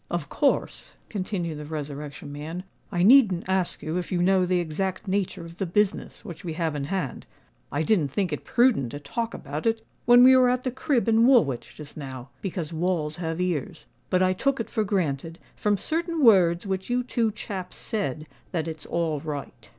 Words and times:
"Of 0.09 0.29
course," 0.29 0.95
continued 1.09 1.59
the 1.59 1.65
Resurrection 1.65 2.31
Man, 2.31 2.63
"I 2.91 3.03
needn't 3.03 3.43
ask 3.47 3.83
you 3.83 3.97
if 3.99 4.11
you 4.11 4.19
know 4.23 4.47
the 4.47 4.59
exact 4.59 5.07
nature 5.07 5.45
of 5.45 5.59
the 5.59 5.67
business 5.67 6.25
which 6.25 6.43
we 6.43 6.53
have 6.53 6.75
in 6.75 6.85
hand. 6.85 7.27
I 7.71 7.83
didn't 7.83 8.07
think 8.07 8.33
it 8.33 8.43
prudent 8.43 8.89
to 8.93 8.99
talk 8.99 9.35
about 9.35 9.67
it 9.67 9.85
when 10.07 10.23
we 10.23 10.35
were 10.35 10.49
at 10.49 10.63
the 10.63 10.71
crib 10.71 11.07
in 11.07 11.27
Woolwich 11.27 11.75
just 11.75 11.97
now, 11.97 12.29
because 12.41 12.73
walls 12.73 13.17
have 13.17 13.39
ears; 13.39 13.85
but 14.09 14.23
I 14.23 14.33
took 14.33 14.59
it 14.59 14.71
for 14.71 14.83
granted, 14.83 15.37
from 15.55 15.77
certain 15.77 16.23
words 16.23 16.65
which 16.65 16.89
you 16.89 17.03
two 17.03 17.31
chaps 17.33 17.77
said, 17.77 18.25
that 18.53 18.67
it's 18.67 18.87
all 18.87 19.19
right." 19.19 19.69